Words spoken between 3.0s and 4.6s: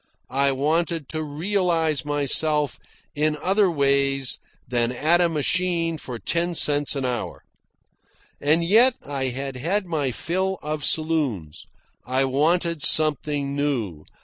in other ways